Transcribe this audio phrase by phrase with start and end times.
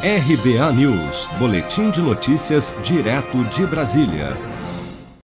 [0.00, 4.36] RBA News, Boletim de Notícias, direto de Brasília.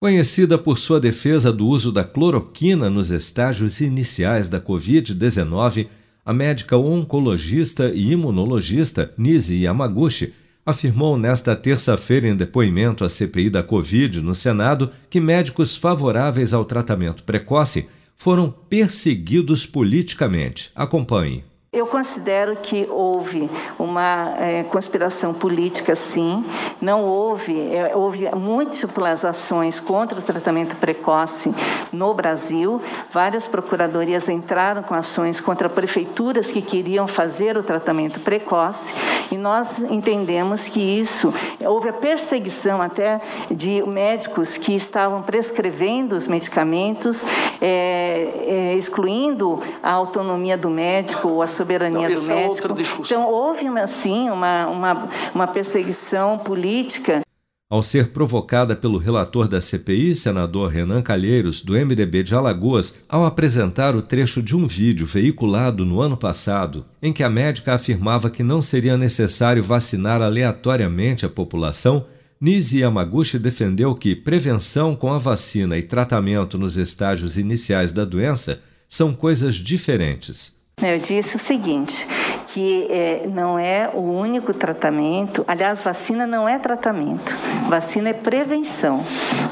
[0.00, 5.88] Conhecida por sua defesa do uso da cloroquina nos estágios iniciais da Covid-19,
[6.24, 10.32] a médica oncologista e imunologista Nise Yamaguchi
[10.64, 16.64] afirmou nesta terça-feira em depoimento à CPI da Covid no Senado que médicos favoráveis ao
[16.64, 20.70] tratamento precoce foram perseguidos politicamente.
[20.72, 21.42] Acompanhe.
[21.74, 26.44] Eu considero que houve uma é, conspiração política, sim.
[26.78, 31.50] Não houve, é, houve múltiplas ações contra o tratamento precoce
[31.90, 32.78] no Brasil.
[33.10, 38.92] Várias procuradorias entraram com ações contra prefeituras que queriam fazer o tratamento precoce.
[39.30, 43.18] E nós entendemos que isso houve a perseguição até
[43.50, 47.24] de médicos que estavam prescrevendo os medicamentos,
[47.62, 52.68] é, é excluindo a autonomia do médico, a soberania Não, do é médico.
[52.68, 57.22] É então, houve, assim, uma, uma, uma perseguição política.
[57.70, 63.24] Ao ser provocada pelo relator da CPI, senador Renan Calheiros, do MDB de Alagoas, ao
[63.24, 68.28] apresentar o trecho de um vídeo veiculado no ano passado, em que a médica afirmava
[68.28, 72.04] que não seria necessário vacinar aleatoriamente a população,
[72.38, 78.60] Nisi Yamaguchi defendeu que prevenção com a vacina e tratamento nos estágios iniciais da doença
[78.86, 80.61] são coisas diferentes.
[80.82, 82.08] Eu disse o seguinte,
[82.48, 87.36] que é, não é o único tratamento, aliás, vacina não é tratamento,
[87.68, 89.04] vacina é prevenção.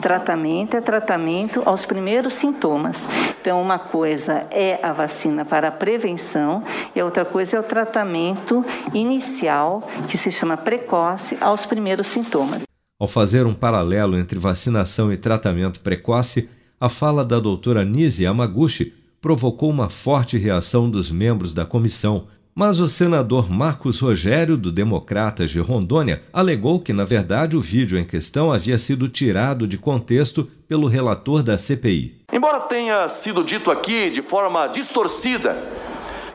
[0.00, 3.06] Tratamento é tratamento aos primeiros sintomas.
[3.40, 6.64] Então, uma coisa é a vacina para a prevenção
[6.96, 12.62] e a outra coisa é o tratamento inicial, que se chama precoce, aos primeiros sintomas.
[12.98, 16.48] Ao fazer um paralelo entre vacinação e tratamento precoce,
[16.80, 22.80] a fala da doutora Nise Yamaguchi provocou uma forte reação dos membros da comissão, mas
[22.80, 28.04] o senador Marcos Rogério, do Democratas de Rondônia, alegou que, na verdade, o vídeo em
[28.04, 32.24] questão havia sido tirado de contexto pelo relator da CPI.
[32.32, 35.56] Embora tenha sido dito aqui de forma distorcida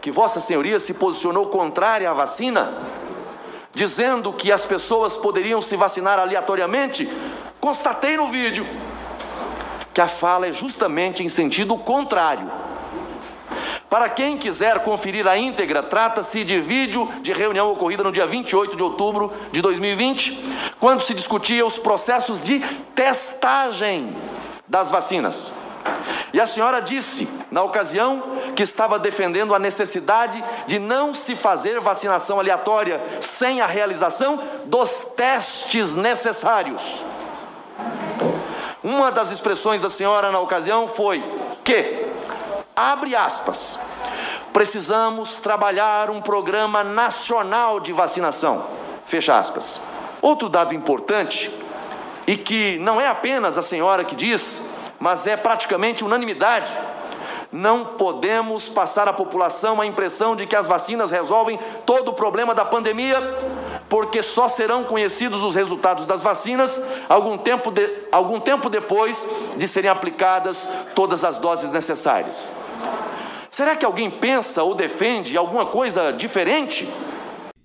[0.00, 2.72] que Vossa Senhoria se posicionou contrária à vacina,
[3.74, 7.08] dizendo que as pessoas poderiam se vacinar aleatoriamente,
[7.60, 8.66] constatei no vídeo
[9.92, 12.50] que a fala é justamente em sentido contrário.
[13.92, 18.74] Para quem quiser conferir a íntegra, trata-se de vídeo de reunião ocorrida no dia 28
[18.74, 22.60] de outubro de 2020, quando se discutia os processos de
[22.94, 24.16] testagem
[24.66, 25.52] das vacinas.
[26.32, 28.22] E a senhora disse, na ocasião,
[28.56, 35.02] que estava defendendo a necessidade de não se fazer vacinação aleatória sem a realização dos
[35.14, 37.04] testes necessários.
[38.82, 41.22] Uma das expressões da senhora na ocasião foi
[41.62, 42.10] que
[42.74, 43.78] Abre aspas.
[44.52, 48.66] Precisamos trabalhar um programa nacional de vacinação.
[49.04, 49.80] Fecha aspas.
[50.22, 51.50] Outro dado importante,
[52.26, 54.62] e que não é apenas a senhora que diz,
[54.98, 56.72] mas é praticamente unanimidade.
[57.52, 62.54] Não podemos passar à população a impressão de que as vacinas resolvem todo o problema
[62.54, 63.20] da pandemia,
[63.90, 66.80] porque só serão conhecidos os resultados das vacinas
[67.10, 69.26] algum tempo, de, algum tempo depois
[69.58, 72.50] de serem aplicadas todas as doses necessárias.
[73.50, 76.88] Será que alguém pensa ou defende alguma coisa diferente?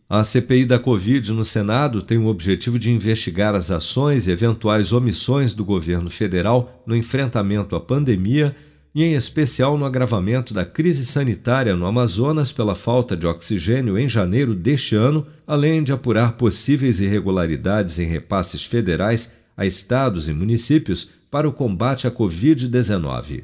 [0.09, 4.91] A CPI da Covid no Senado tem o objetivo de investigar as ações e eventuais
[4.91, 8.53] omissões do governo federal no enfrentamento à pandemia
[8.97, 14.09] e, em especial, no agravamento da crise sanitária no Amazonas pela falta de oxigênio em
[14.09, 21.11] janeiro deste ano, além de apurar possíveis irregularidades em repasses federais a estados e municípios
[21.29, 23.43] para o combate à Covid-19.